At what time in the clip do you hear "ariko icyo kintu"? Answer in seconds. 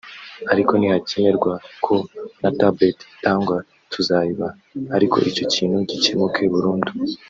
4.95-5.77